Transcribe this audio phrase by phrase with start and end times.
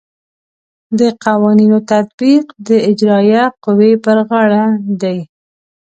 [0.99, 4.63] د قوانینو تطبیق د اجرائیه قوې پر غاړه
[5.01, 5.17] دی.